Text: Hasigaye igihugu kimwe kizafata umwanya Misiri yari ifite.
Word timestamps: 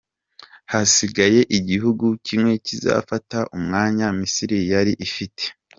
Hasigaye 0.71 1.39
igihugu 1.57 2.05
kimwe 2.25 2.53
kizafata 2.65 3.39
umwanya 3.57 4.05
Misiri 4.19 4.57
yari 4.73 4.93
ifite. 5.07 5.43